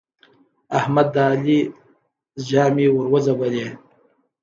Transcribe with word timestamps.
احمد 0.79 1.07
د 1.15 1.17
علي 1.29 1.59
ژامې 2.47 2.87
ور 2.91 3.05
وځبلې. 3.13 3.67